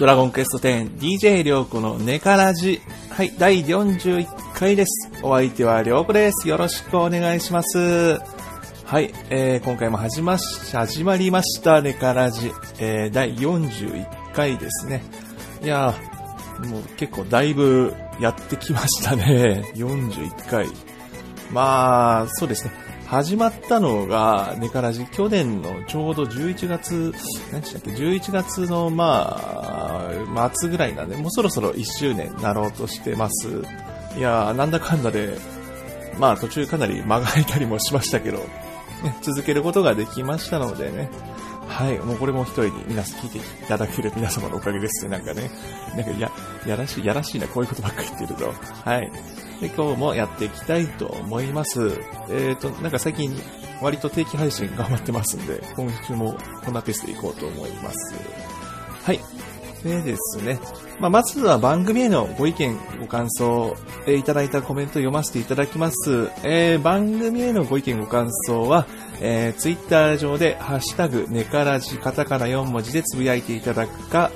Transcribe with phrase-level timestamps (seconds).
[0.00, 2.80] ドラゴンクエスト 10DJ りょうこのネカラジ。
[3.10, 5.10] はい、第41回です。
[5.22, 6.48] お相手はりょうこです。
[6.48, 8.18] よろしくお願いします。
[8.86, 12.50] はい、えー、今回も始まし、始まりました、ネカラジ。
[12.78, 15.02] えー、第41回ですね。
[15.62, 19.70] いやー、もう結構だいぶやってきましたね。
[19.74, 20.66] 41回。
[21.50, 22.89] まあ、そうですね。
[23.10, 27.12] 始まったのが、ネカラジ、去年のちょうど11月、
[27.50, 33.48] 何でしたっけ、11月のまあ、末ぐらいなんで、もうそろそろ1周年なろうとしてます。
[34.16, 35.36] いやー、なんだかんだで、
[36.20, 38.46] まあ途中かなり間が空いたりもしましたけど、ね、
[39.22, 41.10] 続けることができましたのでね、
[41.66, 45.50] はい、もうこれも一人に皆さん聞いていただける皆様のおかげですね、なんかね。
[45.96, 46.30] なんかや、
[46.64, 48.54] やらしい、やらしいな、こういうことばっかり言ってると。
[48.88, 49.10] はい。
[49.60, 52.00] で、今日もやっていきたいと思います。
[52.28, 53.34] えっ、ー、と、なんか最近、
[53.82, 58.14] 割と定期配信頑張ってますんで、今週もこんなペースでいこうと思います。
[59.04, 59.20] はい。
[59.82, 60.58] でですね、
[60.98, 63.74] まあ、まずは番組へのご意見、ご感想、
[64.06, 66.30] えー、いただいたコメント読ませていただきます。
[66.44, 68.86] えー、番組へのご意見、ご感想は、
[69.22, 74.30] えー、ツイッター上で、ハッシュタグ、ネカラジ、カタカナ4文字でつぶやいていただくか、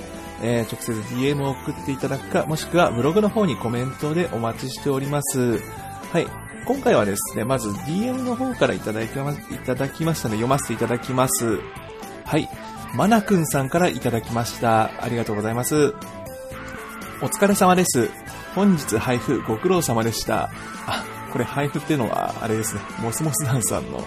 [0.47, 5.59] えー、直接 DM を送っていただくか、もしくはブログの方にコメントでお待ちしております。
[6.13, 6.27] はい。
[6.67, 11.61] 今回はですね、まず DM の方からいただきま、いただきましたので読ませていただきます。
[12.27, 12.49] はい。
[12.95, 14.91] まなくんさんからいただきました。
[15.03, 15.95] ありがとうございます。
[17.23, 18.11] お疲れ様です。
[18.55, 20.51] 本日配布ご苦労様でした。
[20.87, 23.99] あ、これ配布っていうのは、あれですね、モスモスダンさんの、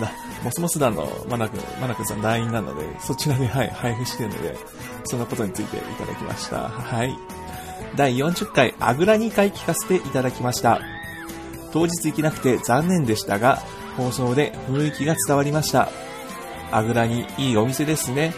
[0.00, 0.12] だ、
[0.42, 4.56] モスモス団のマナくん、マナくんさん LINE なので、そちらで、はい、配布してるので、
[5.04, 6.68] そのことについていただきました。
[6.68, 7.16] はい。
[7.96, 10.80] 第40回、あぐら2回聞かせていただきました。
[11.72, 13.62] 当日行けなくて残念でしたが、
[13.96, 15.88] 放送で雰囲気が伝わりました。
[16.70, 18.34] あぐらにいいお店ですね。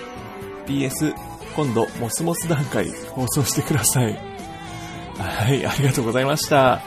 [0.67, 1.15] PS、
[1.55, 4.19] 今度、モスモス段階放送してください。
[5.19, 6.83] はい、ありがとうございました。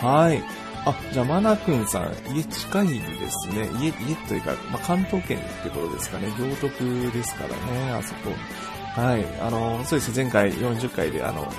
[0.00, 0.61] はい。
[0.84, 3.70] あ、じゃあ、マナくんさん、家近いですね。
[3.80, 6.28] 家、家というか、まあ、関東圏ってことですかね。
[6.36, 8.30] 行徳ですからね、あそこ。
[9.00, 9.24] はい。
[9.40, 11.50] あの、そうですね、前回40回で、あの、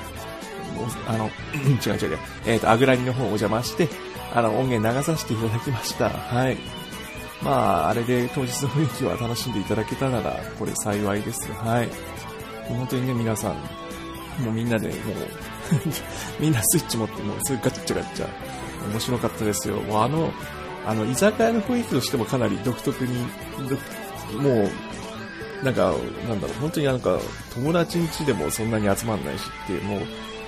[1.08, 1.30] あの、
[1.86, 3.88] 違う違う違う、えっ、ー、と、あぐらりの方をお邪魔して、
[4.34, 6.10] あの、音源流させていただきました。
[6.10, 6.58] はい。
[7.42, 7.52] ま
[7.86, 11.52] あ、あれで当日の雰囲気は楽しんでいただけたなら、これ幸いです。
[11.52, 11.90] はい。
[12.68, 13.56] 本当にね、皆さん、
[14.44, 14.98] もうみんなで、もう
[16.40, 18.28] みんなスイッチ持って、もう、そういうガッチャガッチャ、
[18.92, 19.82] 面白かったですよ。
[19.82, 20.32] もうあの、
[20.86, 23.22] あの、居酒屋の雰囲気としてもかなり独特に、
[24.42, 24.70] も
[25.62, 25.94] う、なんか、
[26.28, 27.20] なんだろう、本当になんか、
[27.54, 30.02] 友達ん家でもそんなに集まんないしって、もう、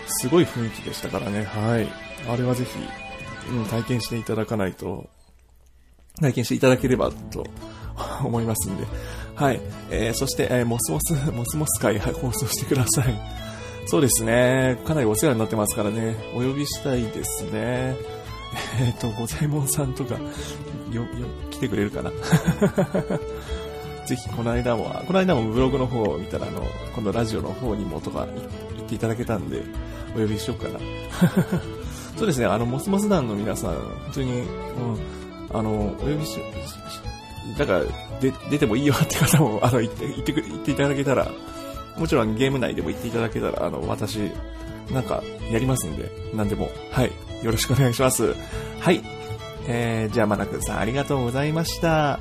[0.07, 1.87] すごい雰囲気でしたからね、はい。
[2.29, 2.71] あれはぜひ、
[3.49, 5.09] うん、体験していただかないと、
[6.19, 7.45] 体験していただければと
[8.23, 8.85] 思いますんで、
[9.35, 9.61] はい。
[9.89, 13.45] えー、そして、えー、モスモス、モスモス会、はい、放送してください。
[13.87, 14.79] そうですね。
[14.85, 16.15] かなりお世話になってますからね。
[16.33, 17.95] お呼びしたいですね。
[18.79, 20.15] えっ、ー、と、ご左衛門さんとか、
[20.91, 21.07] よ、よ、
[21.49, 22.11] 来てくれるかな？
[24.05, 26.61] ぜひ、この間も、この間もブログの方を見たら、あの、
[26.93, 28.27] 今度ラジオの方にもとか
[28.75, 29.63] 言っていただけたんで、
[30.15, 30.79] お呼びしようかな。
[32.15, 33.81] そうですね、あの、モスモス団の皆さん、本
[34.13, 34.47] 当に、うん、
[35.51, 36.39] あの、お呼びし、
[37.57, 37.79] だから、
[38.19, 41.27] で、出てもいいよって方も、 あの、言って、言ってく、言っていただけたら、
[41.97, 44.31] もちろんゲーム内でも言っていただけたら、あの、私、
[44.91, 47.11] なんか、やりますんで、なんでも、はい、
[47.43, 48.35] よろしくお願いします。
[48.79, 49.01] はい。
[49.67, 52.19] えー、じゃあ、まなくさん、ありがとうございました。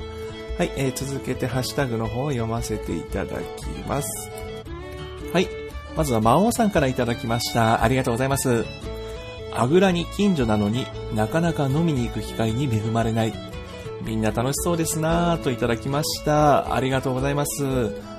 [0.56, 4.30] はい、えー、続けてハッシュタグの方を読ませていただきます。
[5.32, 5.48] はい。
[5.96, 7.82] まずは魔王さんからいただきました。
[7.82, 8.64] ありがとうございます。
[9.52, 13.32] あぐらに近所なのになかなか飲みに行く機会に恵まれない。
[14.02, 16.74] みんな楽しそうですなぁといただきました。
[16.74, 17.64] ありがとうございます。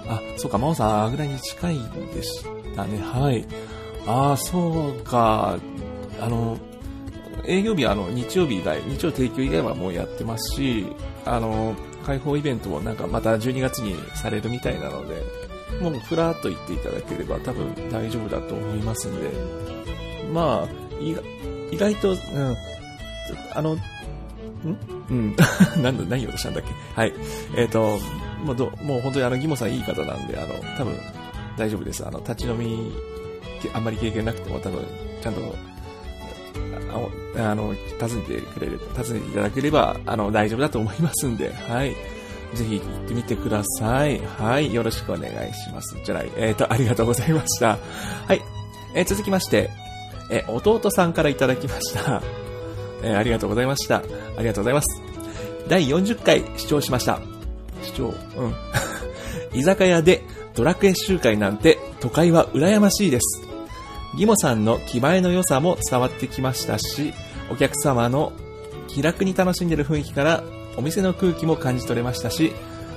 [0.08, 1.80] あ、そうか、真央さん、あぐらに近い
[2.14, 2.44] でし
[2.76, 3.00] たね。
[3.00, 3.46] はい。
[4.08, 5.58] ああ、そうか。
[6.20, 6.58] あの、
[7.48, 10.86] 営業日はあの日曜日以外、日曜提供以外はもうやってますし、
[11.26, 11.76] あの、
[12.06, 15.22] 開放イベントもなんかまた12月にされるみたいなので、
[15.82, 19.30] もうふらっと言っていただければ多分大丈夫だと思いますんで、
[20.32, 20.68] まあ、
[21.02, 22.18] 意外と、うん、
[23.53, 23.76] あの、
[24.70, 24.78] ん？
[25.09, 25.36] うん。
[25.82, 26.70] 何だ、何言おうとしたんだっけ？
[27.00, 27.14] はい。
[27.56, 28.00] えっ、ー、と、
[28.44, 30.98] もうど、もう本当にあの、ギモさんいい方なんで、あの、多分、
[31.58, 32.06] 大丈夫です。
[32.06, 32.91] あの、立ち飲み、
[33.74, 34.84] あんまり経験なくても多分、
[35.22, 35.41] ちゃんと、
[37.38, 41.96] あの、尋ねてくれる、尋ねていただければ、あの、大丈夫だと思いますんで、はい。
[42.56, 44.20] ぜひ行ってみてください。
[44.20, 44.74] はい。
[44.74, 45.97] よろしくお願いします。
[46.03, 46.32] じゃない。
[46.38, 47.78] えっ、ー、と、ありがとうございました。
[48.28, 48.42] はい。
[48.94, 49.70] えー、続きまして、
[50.30, 52.22] えー、弟さんからいただきました。
[53.03, 53.98] えー、ありがとうございました。
[53.98, 54.02] あ
[54.40, 55.02] りがとうございます。
[55.68, 57.20] 第40回視聴しました。
[57.82, 58.56] 視聴、うん。
[59.59, 60.24] 居酒屋で
[60.56, 63.45] ドラクエ集会なんて都会は羨ましいです。
[64.17, 67.14] ギモさんの気前の良さも伝わってきましたし、
[67.52, 68.32] お客様の
[68.88, 70.44] 気楽に楽しんでる雰囲気から
[70.78, 72.53] お店の空気も感じ取れましたし、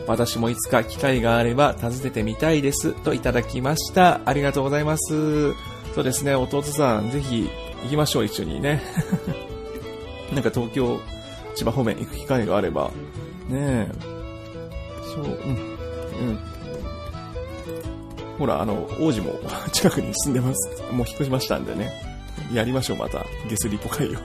[0.07, 4.21] 私もいつか機会があれば訪ねてみたいですといただきました。
[4.25, 5.53] ありがとうございます。
[5.95, 7.49] そうですね、弟さん、ぜひ
[7.83, 8.83] 行きましょう、一緒にね。
[10.33, 11.01] なんか東京、
[11.55, 12.91] 千葉方面行く機会があれば、
[13.49, 13.89] ねえ、
[15.15, 16.39] そう、うん、うん。
[18.39, 19.39] ほら、あの、王子も
[19.73, 20.83] 近くに住んでます。
[20.93, 21.91] もう引っ越しましたんでね。
[22.53, 23.25] やりましょう、また。
[23.49, 24.19] ゲスリポ会を。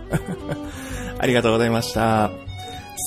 [1.20, 2.32] ありがとうございました。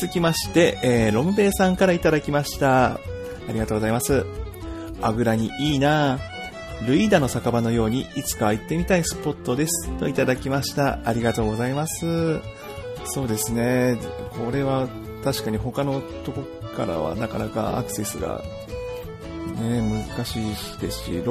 [0.00, 2.94] 続きまして、えー、ロンベイさんからいただきました。
[2.94, 2.98] あ
[3.52, 4.26] りがとうございます。
[5.00, 6.18] あぐらにいいな
[6.86, 9.90] ルイーダの酒場のようにいつか行ってみたいスポットです。
[9.98, 10.98] といただきました。
[11.04, 12.40] ありがとうございます。
[13.06, 13.96] そうですね。
[14.44, 14.88] これは
[15.24, 16.42] 確かに他のとこ
[16.76, 18.42] からはなかなかアクセスが
[19.54, 21.22] ね、難しいですし、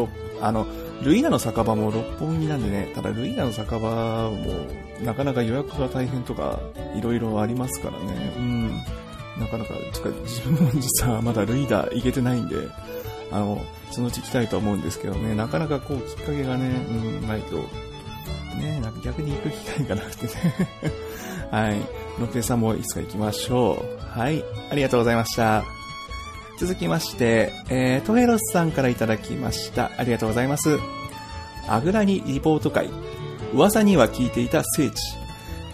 [0.41, 0.65] あの、
[1.01, 4.37] ルイナの酒場も六本木なんでね、ただルイナの酒場も
[5.03, 6.59] なかなか予約が大変とか、
[6.95, 8.33] いろいろありますからね。
[8.37, 8.69] うん。
[9.39, 12.55] なかなか、つか自分も実はまだルイー行けてないんで、
[13.31, 17.57] あの、そのうち行きたいと思うんですけどね、なかなかこうきっかけがね、うん、ないと、
[18.57, 20.31] ね、なんか逆に行く機会がなくてね。
[21.51, 21.81] はい。
[22.19, 24.19] ロペさんもいつか行きましょう。
[24.19, 24.43] はい。
[24.71, 25.74] ありがとうございました。
[26.59, 29.91] 続きまして、えー、トヘロスさんからいただきました。
[29.97, 30.77] ありがとうございます。
[31.67, 32.89] あぐらにリポート会。
[33.53, 34.95] 噂には聞いていた聖地。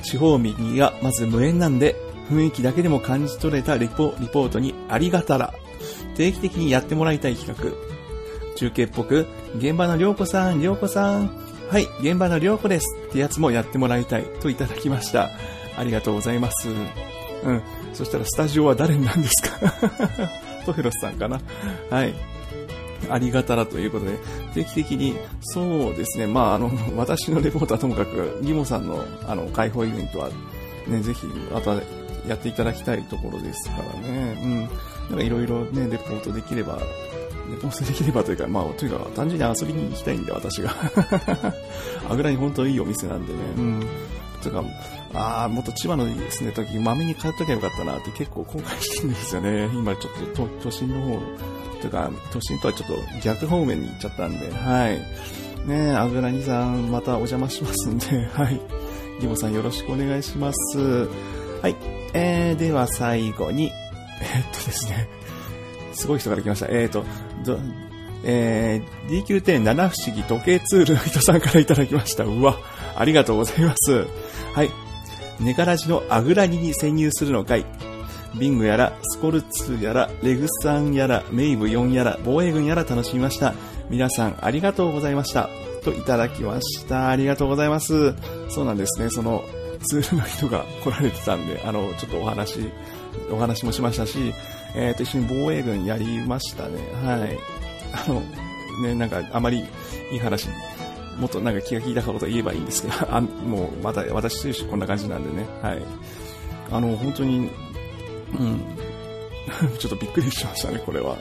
[0.03, 1.95] 地方右がまず無縁なんで、
[2.29, 5.53] 雰囲気だけでも感じ取れたリポリポートにありがたら。
[6.15, 7.71] 定期的にやってもらいたい企画。
[8.55, 11.29] 中継っぽく、現場のりょうこさん、りょうこさん。
[11.69, 12.87] はい、現場のりょうこです。
[13.09, 14.23] ってやつもやってもらいたい。
[14.41, 15.29] といただきました。
[15.77, 16.69] ありがとうございます。
[16.69, 16.73] う
[17.51, 17.61] ん。
[17.93, 19.71] そしたらスタジオは誰なんですか？
[20.65, 21.41] トヘロスさんかな。
[21.89, 22.13] はい。
[23.09, 24.17] ありがたらということで、
[24.53, 30.29] 定期的に、そうですね、まあ、あの、私のレポートはともかく、ギモさんの、あの、開放イベントは、
[30.87, 31.73] ね、ぜひ、また、
[32.27, 34.59] やっていただきたいところですからね、うん。
[34.59, 34.69] なん
[35.17, 36.77] かいろいろね、レポートできれば、
[37.49, 40.71] レポートできればというか、まあ、というか、単純に遊びに行きたいんで、私が。
[42.09, 43.87] あぐらに本当にいいお店なんでね、うん。
[44.41, 44.63] とか、
[45.13, 49.65] ああ、もっと千葉の住んでた時、まめに通っときゃよかったなって結構後悔してるんですよね。
[49.73, 51.19] 今ちょっと都心の方、
[51.81, 54.99] とか、都心とはちょっと逆方面に行っちゃったんで、はい。
[55.67, 58.59] ねえ、あぐらにさん、またお邪魔しますんで、 はい。
[59.19, 60.79] ギモさんよろしくお願いします。
[61.61, 61.75] はい。
[62.13, 63.71] えー、では最後に、
[64.21, 65.07] えー、っとですね、
[65.93, 66.67] すごい人から来ました。
[66.69, 67.05] えー、っと、
[68.23, 72.23] えー、DQ10 七不思議時計ツールの人さんからいただきました。
[72.23, 72.57] うわ、
[72.95, 74.05] ありがとうございます。
[74.53, 74.69] はい。
[75.39, 77.65] ネガラジのアグラニに潜入するのかい。
[78.37, 83.53] ビングやら、スコルツやら、レグサンやら、メイブ4やら、防衛軍やら楽しみました。
[83.89, 85.49] 皆さんありがとうございました。
[85.83, 87.09] といただきました。
[87.09, 88.13] ありがとうございます。
[88.49, 89.09] そうなんですね。
[89.09, 89.43] その、
[89.83, 92.59] ツールの人が来られてたんで、あの、ちょっとお話、
[93.31, 94.33] お話もしましたし、
[94.75, 96.77] えっ、ー、と、一緒に防衛軍やりましたね。
[97.03, 97.37] はい。
[97.93, 98.21] あの、
[98.87, 99.65] ね、なんか、あまり
[100.11, 100.47] いい話
[101.21, 105.81] もっとなんか気が利いたこと言えばいいんですけど、 あもうまた私としこんな感じなんでね、はい。
[106.71, 107.51] あの、本当に、
[108.39, 108.61] うん、
[109.77, 111.11] ちょっとびっくりしましたね、これは。
[111.11, 111.19] はい。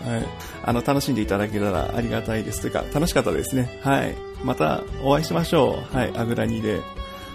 [0.64, 2.62] あの、楽しんでいただけたらありがたいです。
[2.62, 3.78] というか、楽しかったですね。
[3.82, 4.16] はい。
[4.42, 5.96] またお会いしましょう。
[5.96, 6.80] はい、あぐらにで。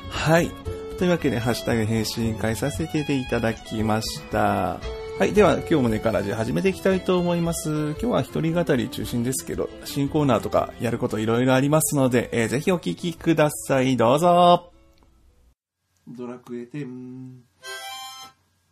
[0.09, 0.49] はい。
[0.97, 4.79] というわけで、ハッシュタグ返信会させていただきました。
[5.17, 5.33] はい。
[5.33, 7.91] では、今日もね、からじ始めていきたいと思います。
[7.91, 13.95] 今日は一人語り中心ですけど、新コーナーとかやることいろいろありますので、えー、ぜひお聞きください。
[13.95, 14.73] どうぞ。
[16.05, 17.31] ドラクエ10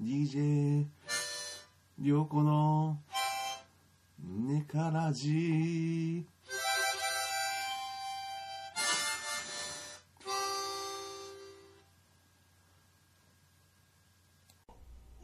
[0.02, 0.86] DJ
[2.00, 2.98] りょうこの
[4.22, 6.26] ネからじ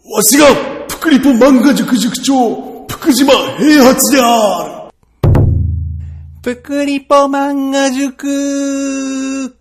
[0.05, 4.91] わしがプクリポ漫画塾塾長、福島平八であ
[5.23, 5.31] る。
[6.41, 9.55] プクリポ漫画塾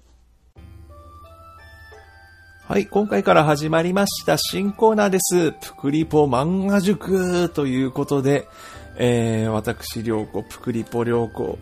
[2.66, 5.52] はい、今回から始まりました新コーナーです。
[5.52, 8.49] プクリポ漫画塾ということで、
[8.97, 11.59] えー、私、りょうこ、プクリポりょうこ、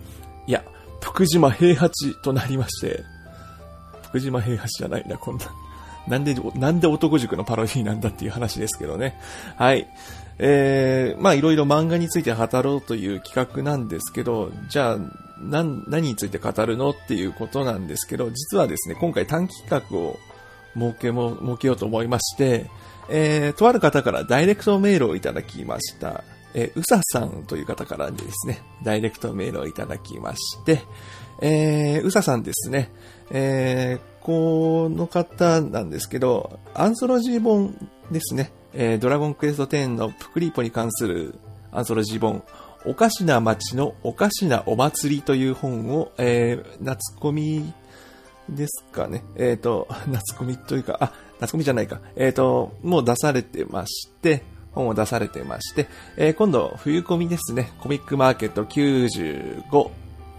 [0.47, 0.64] いや、
[1.02, 3.04] 福島平八となりまして、
[4.09, 5.45] 福島平八じゃないな、こんな。
[6.08, 9.18] なんで、なんで男塾のパロディなんだっていう話ですけどね。
[9.56, 9.88] はい。
[10.38, 14.98] えー、まあいろいろ漫画について語ろうという企画なんですけど、じゃあ、
[15.40, 20.18] 何、何について語るのっていうことなんですけど、実はですね、今回短期企画を
[20.75, 22.70] 設けも、設けようと思いまして、
[23.08, 26.25] えー、とある方からダイレクトメールをいただきました。
[26.54, 30.82] えー、うささんという方からですね、ダイレクトメールをいただきまして、
[31.42, 32.90] えー、うささんですね、
[33.30, 41.37] えー、この方なんですけど、アンソロジー本ですね、えー、ドラゴンクエスト10のプクリポに関する
[41.71, 42.42] アンソロジー本、
[42.85, 47.73] おかしな街のおかしなお祭りという本を、えー、夏コミ
[48.49, 49.23] ですかね。
[49.37, 52.00] えっ、ー、と、 夏コミというか、あ、夏コミじゃないか。
[52.16, 54.42] えっ、ー、と、もう出されてまして、
[54.73, 57.71] 本を出されてまして、えー、今度、冬コミですね。
[57.78, 59.90] コミックマーケット95。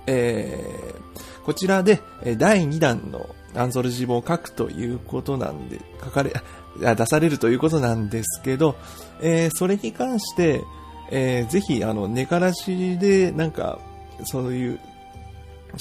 [0.08, 2.02] えー、こちらで、
[2.38, 6.34] 第2弾のアンソロジー本を書くということなんで、書かれ、
[6.80, 8.76] 出されるということなんですけど、
[9.22, 10.64] えー、それに関して、
[11.10, 13.80] えー、ぜひ、あの、寝からしで、なんか、
[14.24, 14.80] そういう、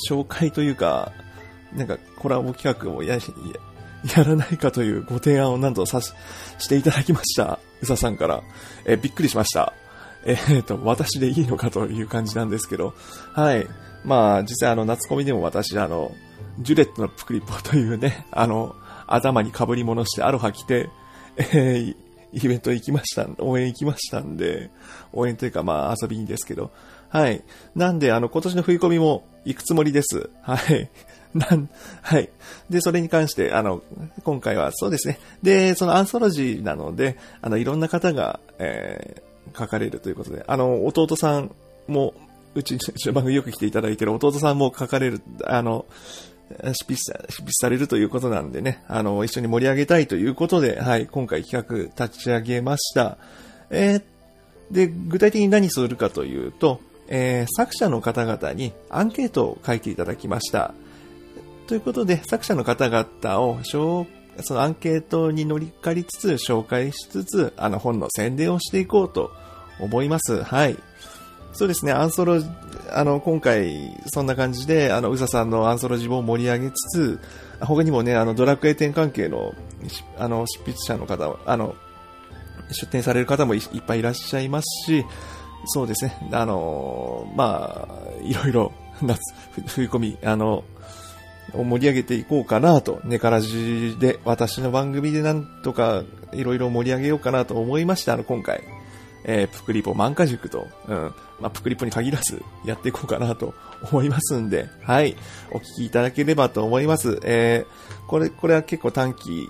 [0.09, 1.13] 紹介というか、
[1.75, 3.21] なんか、コラボ企画をや、や、
[4.17, 6.13] やらないかというご提案をなんとさし、
[6.59, 7.59] していただきました。
[7.83, 8.43] うささんから。
[8.85, 9.73] えー、びっくりしました。
[10.25, 12.95] えー、っと、私でいいのかという感じなんですけど、
[13.33, 13.67] はい。
[14.05, 16.13] まあ、実際あの、夏コミでも私、あの、
[16.61, 18.75] ジュレットのプクリポというね、 あの、
[19.07, 20.91] 頭に被り物してアロハ着て、
[21.37, 21.97] えー、
[22.33, 24.71] イベント行きました、応援行きましたんで、
[25.13, 26.71] 応援というかまあ遊びにですけど、
[27.09, 27.43] はい。
[27.75, 30.29] なんで、あの、今年の冬込みも行くつもりです。
[30.43, 30.91] はい。
[31.35, 31.69] なん、
[32.03, 32.31] はい。
[32.71, 33.83] で、それに関して、あの、
[34.25, 35.19] 今回はそうですね。
[35.43, 41.51] で、そのアンソロジーなので、あの、いろんな方が、えー、書かれるということで、あの、弟さん
[41.87, 42.15] も、
[42.55, 42.79] うちの、
[43.13, 45.85] 番組よく来ていただいてる弟さんも書かれる、あの、
[46.51, 53.19] 執筆されるということなんでね、あの、一緒に盛り上げたいということで、はい、今回企画立ち上げました。
[53.71, 54.03] えー、
[54.71, 60.75] で、具体的に何するかというと、えー、作者の方々にアンケートを書いていただきました。
[61.67, 64.07] ということで、作者の方々を、そ
[64.55, 69.33] のアンケートに乗り換りつつ、紹介しつつ、あの本の宣伝をしていこうと
[69.81, 70.43] 思います。
[70.43, 70.77] はい。
[71.57, 72.43] そうですね、アンソロ、
[72.93, 77.21] あの、今回、そんな感じで、あの、うささんのアンソロ自分を盛り上げつつ、
[77.61, 79.55] 他にもね、あの、ドラクエ10関係の、
[80.19, 81.75] あの、執筆者の方、あの、
[82.71, 85.07] 出展される方もいっぱいいらっしゃいますし、
[85.69, 89.19] そうですね、あの、まあ、いろいろ、夏、
[89.67, 90.63] 冬込み、あの、
[91.55, 96.03] を盛り上げていこうかなと、ネカラジで、私の番組でなんとか
[96.35, 98.63] いろいろ盛り上げようかなと思いました、あの、今回。
[99.29, 103.55] えー、プクリポ満花塾と、うん、まあ、プクリポに限らずやっていこうかなと
[103.91, 105.17] 思いますんで、はい、
[105.51, 107.21] お聞きいただければと思います。
[107.25, 109.49] えー、これ、これは結構短期、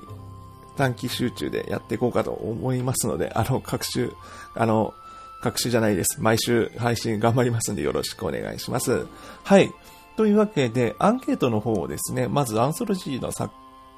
[0.76, 4.12] 短期集中でやっていこうかと思いますので、あの、各週、
[4.55, 4.95] あの、
[5.43, 6.21] 各週じゃないです。
[6.21, 9.07] 毎週配信頑張りますんでよろしくお願いします。
[9.45, 9.73] はい。
[10.16, 13.52] というわけで、アンケートの方をですね、まずアンソロジーの作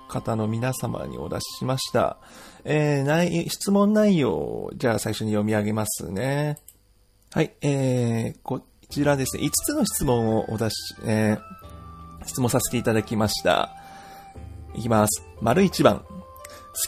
[0.08, 2.16] 方の皆様にお出ししました。
[2.64, 6.58] えー、質問内容じゃあ最初に読み上げますね。
[7.30, 13.76] はい、えー、こちらですね、5つの質問をお出し、えー、質問させていただきました。
[14.74, 15.22] いきます。
[15.42, 15.98] 丸1番。
[15.98, 16.04] 好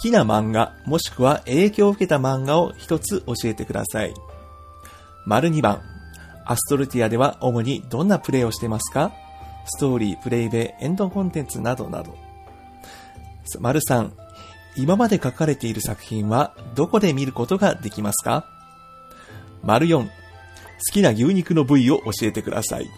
[0.00, 4.14] きな漫画、もしくは影響を受けた漫画を一つ教えてください。
[5.26, 5.82] 丸2番。
[6.46, 9.12] アストルティアでは主にどんなプレイをしてますか？
[9.66, 12.16] ストーリー、プレイベエンドコンテンツなどなど。
[13.58, 14.10] 丸3、
[14.76, 18.46] 今まで書かれている作品はどこで見ることができますか？
[19.62, 20.08] 丸4、
[20.80, 22.90] 好きな牛肉の部位を教えてください。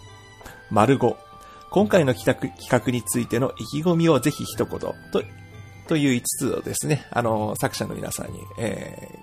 [0.71, 1.15] 丸5、
[1.69, 4.93] 今回の企画企画についての意気込みをぜひ一言と、
[5.87, 9.19] という5つをですね、あの、作者の皆さんに、え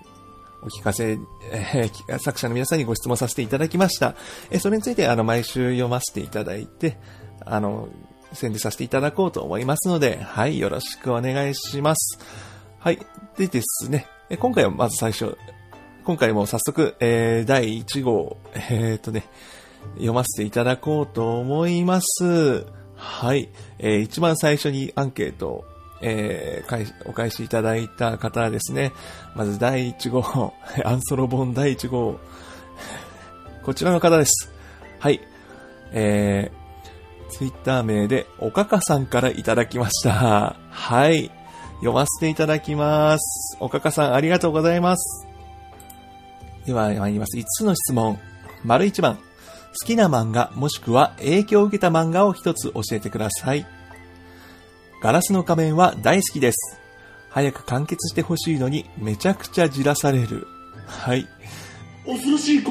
[0.63, 1.19] ー、お聞かせ、
[1.51, 4.15] えー、 作者の皆さんにご質問させていただきました。
[4.51, 6.99] えー、それについて、あの、毎週読ませていただいて、
[7.47, 7.89] あの、
[8.33, 12.19] 宣伝させていただこうと思いますので、はい、よろしくお願いします。
[12.79, 12.99] はい。
[13.37, 14.07] でですね、
[14.39, 15.37] 今回はまず最初、
[16.11, 19.29] 今回も早速、えー、第1号、えー、っとね、
[19.95, 22.67] 読ませていただこうと思います。
[22.97, 23.49] はい。
[23.79, 25.65] えー、一番最初にアンケートを、
[26.03, 28.91] えー、お返しいただいた方ですね、
[29.37, 30.53] まず第1号、
[30.85, 32.19] アンソロ本第1号、
[33.63, 34.51] こちらの方です。
[34.99, 35.21] はい。
[35.93, 40.57] えー、ツイッター名でおかかさんからいただきました。
[40.71, 41.31] はい。
[41.75, 43.57] 読ませていただきます。
[43.61, 45.30] おかかさんありがとうございます。
[46.71, 47.37] では参ります。
[47.37, 48.17] 5つの質問。
[48.65, 49.17] 丸1番。
[49.17, 49.23] 好
[49.87, 53.67] きな漫画もしくは影響を受けた漫画を一つ教えてください。
[55.03, 56.79] ガラスの仮面は大好きです。
[57.29, 60.47] 早く完結してほしいのにめちゃくちゃじらされる。
[60.87, 61.27] はい。
[62.07, 62.71] 恐ろしい子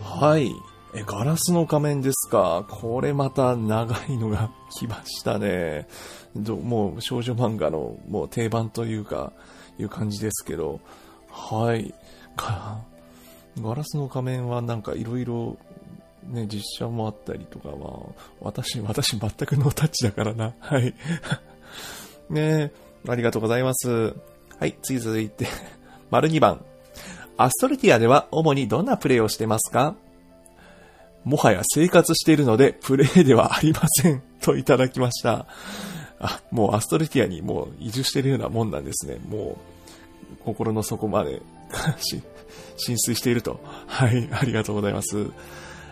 [0.00, 0.50] はい。
[0.94, 2.66] え、ガラスの仮面ですか？
[2.68, 5.86] これまた長いのが来ましたね。
[6.34, 9.32] どもう少女漫画のもう定番というか、
[9.78, 10.80] いう感じですけど。
[11.30, 11.94] はい。
[12.34, 12.80] か、
[13.60, 15.58] ガラスの仮面はなんかいろいろ
[16.28, 18.06] ね、実写もあったりとかは、
[18.40, 20.54] 私、私全くノータッチだからな。
[20.60, 20.94] はい。
[22.30, 22.72] ね
[23.08, 24.14] ありがとうございます。
[24.58, 25.46] はい、次続いて、
[26.10, 26.64] 丸2番。
[27.36, 29.96] アストルティアでは主にどんなプレイをしてますか？
[31.24, 34.22] もはや生活しているので、プレイではありません。
[34.40, 35.46] といただきました。
[36.20, 39.18] あ、もうアストルティアにもう移住してるようなもんなんですね。
[39.28, 39.56] も
[40.40, 41.42] う、心の底まで
[42.76, 43.60] 浸水していると。
[43.86, 45.26] はい、ありがとうございます。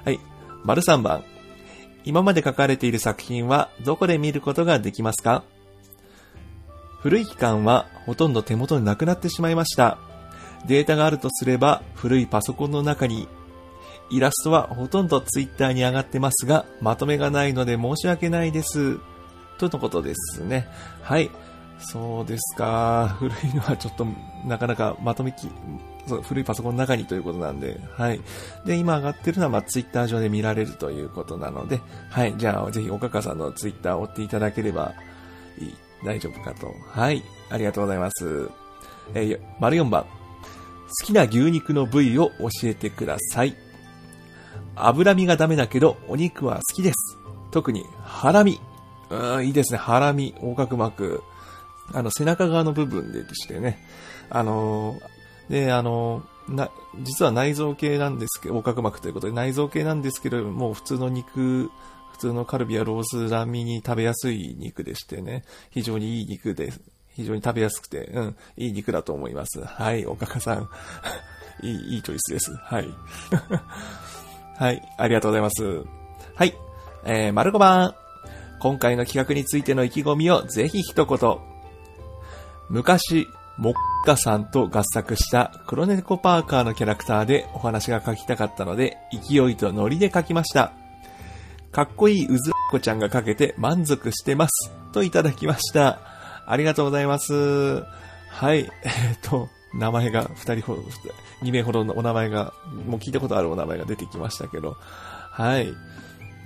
[0.05, 0.21] はい。
[0.65, 1.25] 丸3番。
[2.05, 5.45] 今まで書かれている作品はどこで見ることができますか？
[7.01, 9.99] 古い期間はほとんど手元になくなってしまいました。
[10.67, 13.29] データがあるとすれば古いパソコンの中に
[14.11, 18.99] イラストはほとんどツイッターに上がってますが、まとめがないので申し訳ないです。
[19.59, 20.69] とのことですね。
[21.03, 21.31] はい。
[21.79, 23.17] そうですか。
[23.19, 24.07] 古いのはちょっと
[24.45, 25.49] なかなかまとめき、
[26.07, 28.21] そう古いパソコンの中にということなんで、はい。
[28.65, 31.81] で、今上がってるのは、まあ、ツイッター上で見られるということなので、
[32.11, 32.35] はい。
[32.37, 34.95] じゃあ、ぜひ、おかかさんのツイッターを追っていただければ
[35.59, 36.75] いい、大丈夫かと。
[36.89, 37.23] はい。
[37.51, 38.51] ありがとうございます。
[39.15, 40.05] えー、丸4番。
[40.05, 43.57] 好きな牛肉の部位を教えてください。
[44.75, 47.17] 脂身がダメだけど、お肉は好きです。
[47.51, 48.61] 特に、ハラミ。
[49.11, 49.79] うん、いいですね。
[49.79, 51.23] ハラミ、横隔膜。
[51.93, 53.85] あの、背中側の部分でしてね。
[54.31, 55.01] あの
[55.51, 61.71] で、あのな、実は内臓系なんですけど、横隔膜ということで内臓系なんですけど、もう普通の肉、
[62.13, 65.45] 普通のカルビやロースラミに食べやすい肉でしてね。
[65.71, 66.73] 非常にいい肉で、
[67.17, 69.61] 非常に食べやすくて、うん、いい肉だと思います。
[69.65, 70.69] はい、おかかさん。
[71.67, 72.55] いい、いいチョイスです。
[72.55, 72.89] はい。
[74.57, 75.85] はい、ありがとうございます。
[76.37, 76.55] はい、
[77.05, 77.95] えー、丸5番。
[78.61, 81.39] 今回の企画についての意気込みをぜひ一言。
[82.69, 83.27] 昔、
[83.57, 90.73] モッカさんと合作した黒猫パーカーのキャラクターでお話が書きたかったので、勢いとノリで書きました。
[91.73, 94.71] かっこいいうずっこちゃんが書けて満足してます。
[94.93, 96.01] といただきました。
[96.47, 97.85] ありがとうございます。
[98.29, 98.59] はい。
[98.59, 98.71] えっ、
[99.23, 100.83] と、名前が二人ほど、
[101.43, 102.53] 二名ほどのお名前が、
[102.87, 104.77] もう聞いたことあるお名前が出てきましたけど、
[105.31, 105.73] はい。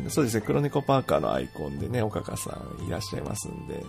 [0.08, 3.82] そうですね、黒猫パーカーのアイコンでね、おかかさんいらっしゃいますんで、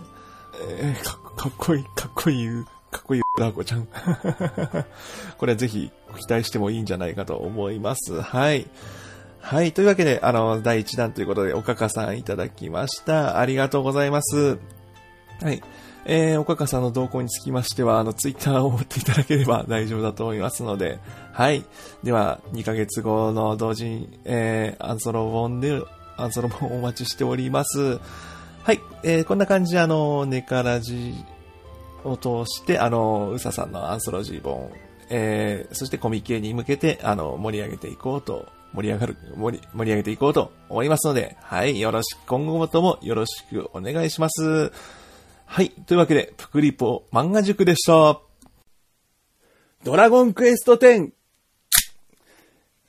[0.80, 2.48] えー、かっこいい、かっこいい、
[2.90, 3.88] かっこいい、ラーコちゃん。
[5.38, 8.20] これぜひ期待してもいいんじゃないかと思います。
[8.20, 8.66] はい。
[9.40, 9.72] はい。
[9.72, 13.38] というわけで、あの、第1弾ということで、おかかさんいただきました。
[13.38, 14.58] ありがとうございます。
[15.40, 15.62] はい。
[16.04, 20.98] えー、おかかさんの動向につきましては、あの、ツイッターを 追っていただければ大丈夫だと思いますので、
[21.32, 21.64] はい。
[22.02, 25.82] では、2ヶ月後の同時に、えー、アンソロ本で、
[26.16, 28.00] アンソロ本お待ちしております。
[28.62, 28.80] はい。
[29.02, 31.14] えー、こんな感じで、あの、ネカラジ
[32.06, 34.70] を通して、あの、うささんのアンソロジー本、
[35.10, 41.80] えー、そしてコミケに向けて、あの、盛り上げていこうと、盛り上がる、盛り、盛り上げていこうと思いますので、はい。
[41.80, 44.72] よろしく、今後もともよろしくお願いします。
[45.46, 45.70] はい。
[45.70, 48.20] というわけで、プクリポ漫画塾でした。
[49.84, 51.12] ドラゴンクエスト 10!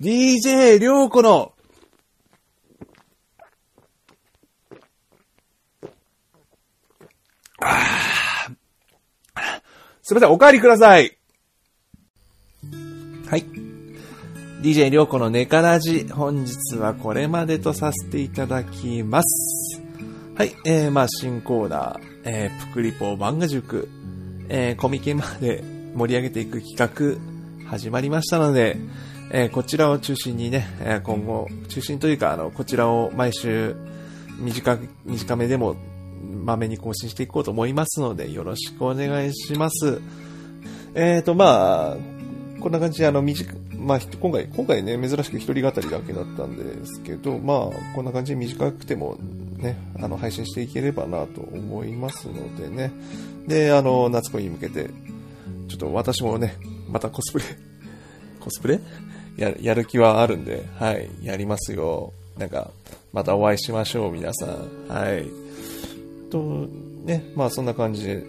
[0.01, 1.53] DJ りょうこの
[7.59, 7.96] あ
[10.07, 11.17] すみません、お帰りください。
[13.29, 13.43] はい。
[14.61, 19.81] DJ りょうこのネカラジ、本日はこれまでとさせていただきます。
[20.37, 23.89] はい、えー、まあ、新コーナー、えー、プクリポ漫画塾、
[24.47, 25.61] えー、コミケまで
[25.93, 27.19] 盛り上げていく企
[27.65, 28.77] 画、始まりましたので、
[29.33, 33.75] えー、こちらを中心にね、え今後、中心というか、あの、こちらを毎週、
[34.39, 35.75] 短、短めでも、
[36.27, 40.01] まめに更新していこうと思いますので、よろしくお願いします。
[40.95, 41.97] えっ、と、まあ、
[42.59, 49.17] こんな感じで、あの、短く、まあ、今回、今回ね、珍しく一人語りだけだったんですけど、まあ、こんな感じで短くても、
[49.57, 52.91] ね、あの、配信していければなと思いますのでね。
[53.47, 54.89] で、あの、夏子に向けて、
[55.67, 56.55] ちょっと私もね、
[56.89, 57.45] またコスプレ、
[58.39, 58.79] コスプレ？
[59.37, 62.11] ややる気はあるんで、はい、やりますよ。
[62.37, 62.71] なんか、
[63.13, 64.87] またお会いしましょう、皆さん。
[64.87, 65.46] はい。
[66.29, 66.67] と、
[67.05, 68.23] ね、まあそんな感じで、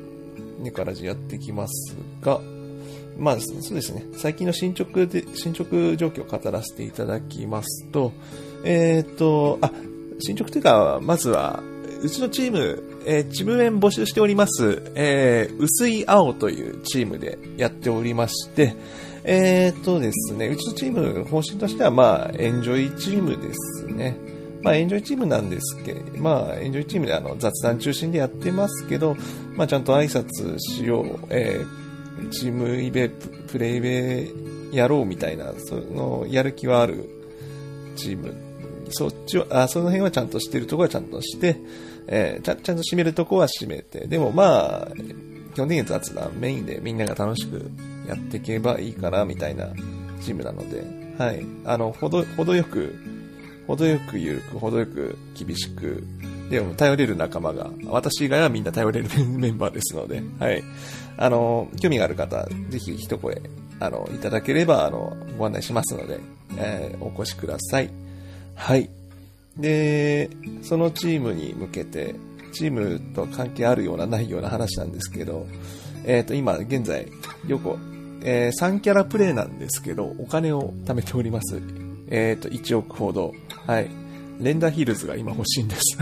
[0.61, 2.41] ねからじやってきますが、
[3.17, 8.13] まあそうですね、最近の進捗で、進捗状況を語らせていただきますと、
[8.65, 9.71] えっ、ー、と、あ、
[10.21, 11.63] 進捗というか、まずは、
[12.01, 18.77] うちのチーム、えー、チーム面募集しております、えー、薄い青というチームでやっておりまして、
[19.25, 24.17] えー、とですね、うちのチーム、方針としては、まあ、エンジョイチームですね。
[24.63, 29.17] まあ、エンジョイチームなんですけど、まあ、エンジョイチームであの雑談中心でやってますけど、
[29.55, 34.29] まあ、ちゃんと挨拶しよう、えー、チームイベ、プレイベ
[34.73, 37.09] やろうみたいな、その、やる気はある
[37.97, 38.35] チーム。
[38.91, 41.61] そっちは、あ、その辺はちゃんとしてるとこはちゃんとして、
[42.07, 44.89] えー、ちゃちゃんと締めるとこは締めて、でもまあ、
[45.55, 47.71] 基本的に雑談メインでみんなが楽しく
[48.07, 49.69] やっていけばいいかな、みたいな
[50.21, 50.85] チームなので、
[51.19, 51.45] はい。
[51.65, 52.95] あの、ほど、ほどよく、
[53.69, 56.03] 程よく緩く、程よく厳しく、
[56.51, 60.65] でも頼れる仲間が、私以外はみんな頼れるメンバーですので、はい。
[61.19, 63.43] あの、興味がある方、ぜひ一声、
[63.79, 66.19] あの、いただければ、あの、ご案内しますので、
[66.57, 67.91] えー、お越しください。
[68.55, 68.89] はい。
[69.59, 70.31] で、
[70.63, 72.15] そのチームに向けて、
[72.53, 75.47] チームと関係あるようなないような話なんですけど、
[76.07, 77.07] えっ、ー、と、今、現在、
[77.47, 77.77] よく、
[78.23, 81.88] えー、3キャラプレイなんですけど、お金を貯めております。
[82.11, 83.35] えっ、ー、と、1億ほど。
[83.67, 83.91] はい。
[84.41, 85.99] レンダーヒルズが今欲しいんです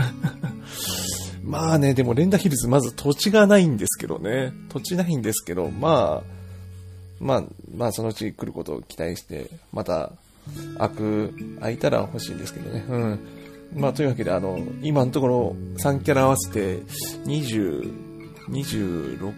[1.43, 4.53] まあね、でもレンダーヒルズまず土地がないんですけどね。
[4.69, 6.37] 土地ないんですけど、まあ、
[7.19, 7.43] まあ、
[7.75, 10.11] まあそのうち来ることを期待して、また、
[10.77, 12.85] 開く、開いたら欲しいんですけどね。
[12.89, 13.19] うん。
[13.75, 16.79] まあというわけで、あの、今のところ3キャラ合わせて、
[17.25, 17.91] 20、
[18.49, 19.33] 26、ん？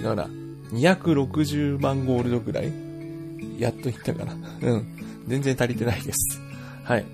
[0.00, 0.28] 違うな。
[0.72, 2.72] 260万ゴールドくらい？
[3.58, 4.34] やっといったかな。
[4.62, 4.86] うん。
[5.26, 6.40] 全然足りてないです。
[6.84, 7.04] はい。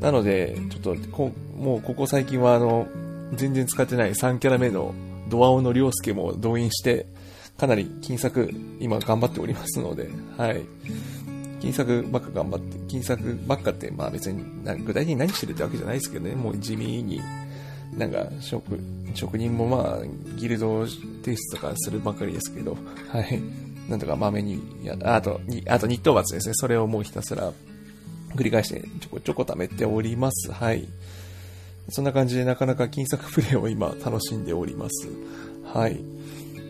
[0.00, 2.88] なので、ちょっとこ、もうここ最近はあの、
[3.34, 4.94] 全然使ってない3キャラ目の
[5.28, 7.06] ドアオの良介も動員して、
[7.56, 10.62] かなり金策、今頑張っておりますので、はい。
[11.60, 14.42] 金策ばっか頑張って、金策ばっかって、まあ別に、
[14.84, 17.20] 具体的に何してるってわけじゃないですけどね、もう地味に、
[17.96, 18.78] なんか、職、
[19.14, 20.06] 職人もまあ、
[20.36, 22.76] ギルド提出とかするばかりですけど、
[23.08, 23.40] はい。
[23.90, 24.62] なんとかまめに、
[25.02, 26.54] あと、あと日当罰ですね。
[26.54, 27.52] それをもうひたすら
[28.36, 30.52] 繰り返してちょこちょこ貯めております。
[30.52, 30.86] はい。
[31.88, 35.08] そんな感じでなかなか金作プレイを今楽しんでおります。
[35.64, 36.00] はい。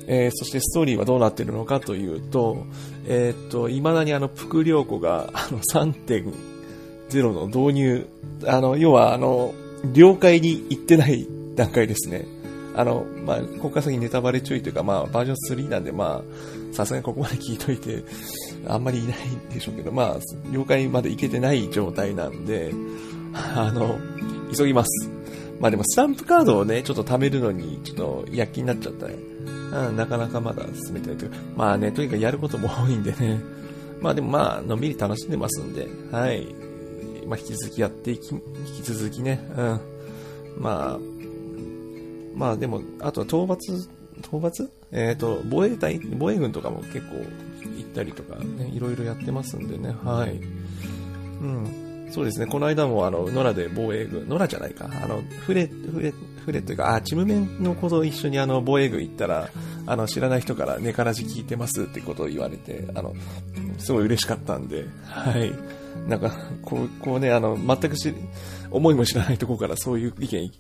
[0.07, 2.65] えー、そしてストーリーはどうなってるのかというと、
[3.07, 8.09] えー、っと、未だにあの、プクリョウコが、あの、3.0の導入、
[8.47, 9.53] あの、要はあの、
[9.93, 12.25] 了解に行ってない段階ですね。
[12.75, 16.23] あの、まあ、ここから先ネタバレ注意というか、まあ、バージョン3なんで、ま
[16.73, 18.05] あ、さすがにここまで聞いといて、
[18.67, 20.17] あんまりいないんでしょうけど、まあ、
[20.53, 22.73] 了解までいけてない状態なんで、
[23.33, 23.99] あの、
[24.57, 25.11] 急ぎます。
[25.61, 29.15] まあでも、スタンプカードをね、ちょっと貯めるのに、ちょっと躍起になっちゃったね。
[29.73, 33.41] うん、なかなかまだ進めてないというか、まあね、とにかくやることも多いんでね。
[34.01, 36.47] まあでもまあ、のんびり楽しんでますんで、はい。
[37.27, 38.41] まあ引き続きやっていき、引
[38.77, 39.81] き続きね、うん。
[40.59, 40.99] まあ、
[42.41, 43.75] まあでも、あとは討伐、
[44.21, 44.67] 討伐？
[44.93, 47.17] えっ、ー、と、防衛隊、防衛軍とかも結構
[47.77, 50.31] 行ったりとかね、いろいろやってますんでね、はい。
[50.31, 52.09] うん。
[52.11, 56.15] そうですね、この間もあの、野良で防衛軍、野良じゃないか、あの、フレ、フレ、
[56.47, 59.51] フレというか、あ、チムメンのこと一緒にあの、防衛軍行ったら、
[59.85, 63.15] あの、知らない人から寝からじ聞いてますってことを言われて、あの、
[63.77, 65.53] すごい嬉しかったんで、はい。
[66.09, 66.31] なんか、
[66.63, 68.15] こう、こうね、あの、全くし、
[68.71, 70.51] 思いも知らないところからそういう意見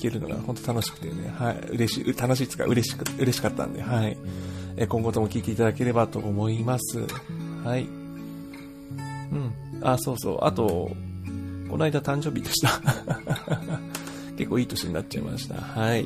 [0.00, 4.16] 聞けるのが本当楽しくてね、はい、嬉しい、楽しいですか嬉しく、嬉しかったんで、はい。
[4.76, 7.00] え今後とも聞いていただければと思います。
[7.64, 7.82] はい。
[7.82, 7.86] う
[9.34, 9.52] ん。
[9.82, 10.38] あ、そうそう。
[10.40, 10.90] あと、
[11.68, 12.80] この間誕生日でした。
[14.38, 15.56] 結構いい年になっちゃいました。
[15.56, 16.04] はい。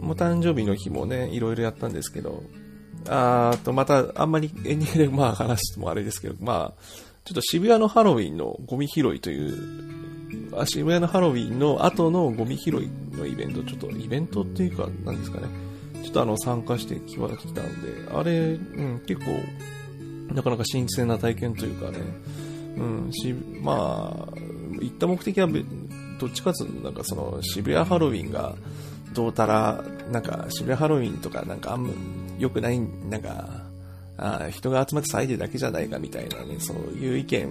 [0.00, 2.42] もう誕生日の日もね、いろいろやったんですけど、
[3.08, 6.82] あと、また、あんまりエンディングでまあ話してもあれですけど、まあ、
[7.24, 10.25] ちょっと渋谷のハロウィンのゴミ拾いという
[10.64, 15.48] 渋谷のハロウィンの後のゴミ拾いのイベント、ちょっとイベントっていうか、なんですかね。
[16.02, 21.98] ちょっとあの、参加してきはきたんで、あれ、うん、結構、なかなか新鮮な体験というかね、
[22.76, 24.32] うん、し、まあ、
[24.80, 25.48] 行った目的は、
[26.18, 28.54] どっちかというと、なんかその、渋谷ハロウィンが、
[29.12, 31.90] どうたら、なんか、渋谷ハロウィンとか、なんかあんま
[32.38, 33.66] 良くない、なんか、
[34.18, 37.48] あ人が集まって騒いでるだけじゃないかみたいなね、そういう意見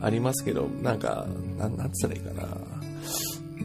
[0.00, 1.26] ありますけど、なんか、
[1.58, 2.48] なん、なんつったらいいかな。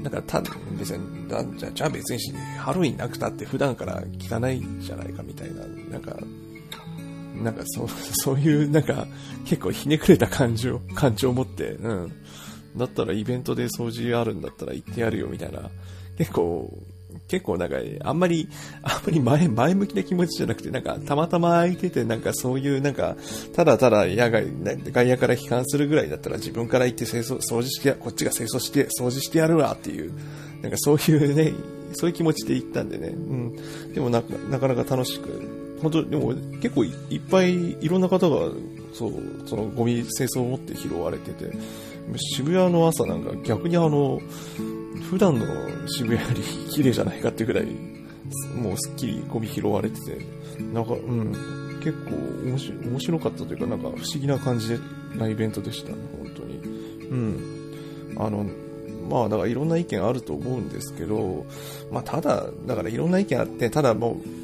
[0.01, 0.41] なんか、た、
[0.77, 2.19] 別に、じゃじゃあ別に
[2.57, 6.17] ハロウィンなくたって普段から聞かないじゃないかみたいな、なんか、
[7.41, 7.87] なんかそう、
[8.23, 9.07] そういう、なんか、
[9.45, 12.11] 結構ひねくれた感情、 感情を持って、うん。
[12.77, 15.69] だったらイベントで掃除あるんだったら行ってやるよみたいな、
[16.17, 16.73] 結構、
[17.27, 18.47] 結構なんか、あんまり、
[18.83, 23.15] あんまり前、前向きな気持ちじゃなくて、なんか、たまたま空いてて、なんかそういう、なんか、
[23.53, 24.47] ただただ野外、
[24.91, 30.11] 外野から批判するぐらいだったら自分から行って清掃、掃除して、こっちが清掃して、掃除してやるわっていう、
[30.61, 31.53] なんかそういうね、
[31.93, 33.93] そういう気持ちで行ったんでね、うん。
[33.93, 35.29] でもなかなかなか楽しく、
[35.81, 38.49] 本当でも結構いっぱいいろんな方が、
[38.93, 39.13] そう、
[39.45, 41.51] そのゴミ清掃を持って拾われてて、
[42.17, 44.21] 渋谷の朝なんか逆にあの、
[45.01, 45.45] 普段の
[45.87, 47.65] 渋谷より綺麗じゃないかっていうぐらい、
[48.55, 50.17] もうすっきりゴミ拾われてて、
[50.73, 54.79] なんか、うん、結構面白かったというか、なんか不思議な感じ
[55.15, 56.57] なイベントでしたね、本当に。
[57.09, 57.63] うん。
[58.17, 58.45] あの、
[59.09, 61.45] まあ、だからいろんな意見あると思うんですけど、
[61.91, 64.43] まあ、ただ、だからいろんな意見あって、ただもう、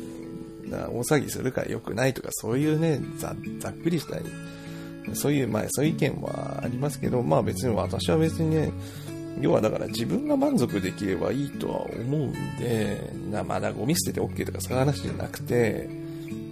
[0.70, 4.18] 大騒ぎするから良くないとか、そういうね、ざざっくりした
[5.14, 8.72] そういう、まあ、そういう意見はありますけど、まあ別に私は別にね、
[9.40, 15.90] 要はだから自分が満足できればいいとは思うんで、なまだゴミ捨てて OK とかそういう話じゃなくて、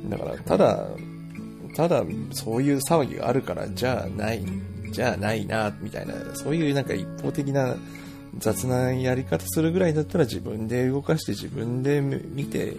[0.10, 0.88] だからただ、
[1.76, 4.44] ただそういう騒ぎがあるからじゃあない、
[4.92, 7.76] じゃあないな、みたいな、そういうなんか一方的な
[8.38, 12.78] 雑なやり方するぐらいだったら自分で動かして自分で見て、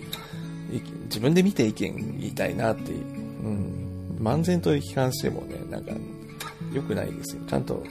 [1.04, 3.04] 自分で見て意見言いたいなってう、
[3.44, 5.92] うん、漫然と批判してもね、なんか
[6.72, 7.42] 良くないですよ。
[7.48, 7.82] ちゃんと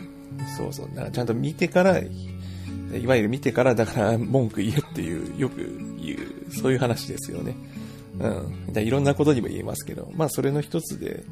[0.58, 0.90] そうそう。
[0.90, 5.58] だからちゃんと見てから、いわゆる見てから、だから文句言えっていう、よく
[6.02, 7.56] 言う、そういう話ですよね。
[8.20, 8.74] うん。
[8.74, 11.24] だいろんなことにも言えますけど、まあそれの一つで、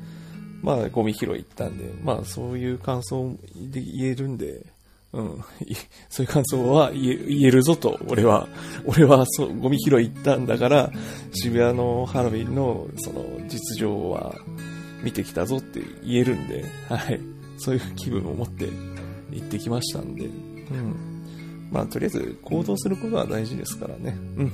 [0.61, 4.65] まあゴミ拾い行ったんで、まあそういう感想で言えるんで、
[5.13, 5.43] うん。
[6.09, 8.47] そういう感想は言え言えるぞと、俺は、
[8.85, 10.91] 俺はそう、ゴミ拾い行ったんだから、
[11.31, 14.35] 渋谷のハロウィンのその実情は
[15.03, 17.19] 見てきたぞって言えるんで、はい。
[17.57, 18.67] そういう気分を持って
[19.35, 21.15] 行ってきましたんで、うん。
[21.71, 24.17] まあ、とりあえず行動することは大事ですからね。
[24.37, 24.51] うん。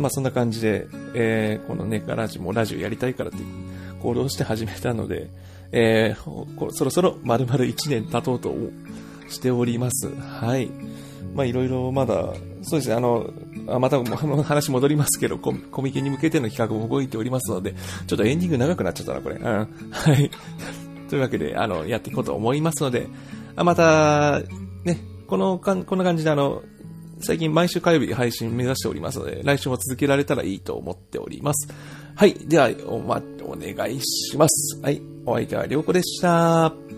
[0.00, 3.38] まあ、そんな感じで、えー、このね、ガラジもラジオやりたいからって
[4.00, 5.30] 行動して始めたので、
[5.72, 8.54] えー、そろそろ丸々1年経とうと
[9.28, 10.08] しております。
[10.14, 10.70] はい。
[11.34, 13.30] まあ、いろいろまだ、そうですね、あの、
[13.68, 17.74] あまた話戻りますけどコ、コミケに向けての企画も動いておりますので、
[18.06, 19.36] ちょっとエンディング長くなっちゃったな、これ。
[19.36, 19.44] うん。
[19.44, 19.66] は
[20.12, 20.30] い。
[21.08, 23.06] というわけで、あの、やっていこうと思いますので、
[23.56, 24.40] あまた、
[24.84, 26.62] ね、このかん、こんな感じであの、
[27.22, 31.68] 最近毎週火曜日配信目指しておりますので、来週も続けられたらいいと思っております。
[32.14, 32.34] はい。
[32.34, 34.80] では、おま、お願いします。
[34.82, 35.02] はい。
[35.26, 36.89] お相手はりょうこでした。